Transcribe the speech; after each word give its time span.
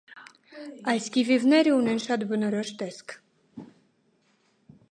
Այս 0.93 1.09
կիվիվները 1.17 1.73
ունեն 1.81 2.01
շատ 2.05 2.25
բնորոշ 2.31 2.73
տեսք։ 2.81 3.15